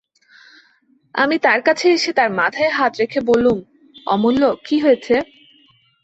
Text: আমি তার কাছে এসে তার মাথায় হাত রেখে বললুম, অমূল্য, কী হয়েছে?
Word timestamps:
আমি 1.15 1.35
তার 1.39 1.59
কাছে 1.61 1.85
এসে 1.89 2.11
তার 2.13 2.29
মাথায় 2.39 2.71
হাত 2.77 2.91
রেখে 3.01 3.19
বললুম, 3.29 3.57
অমূল্য, 4.07 4.43
কী 4.65 4.75
হয়েছে? 4.79 5.15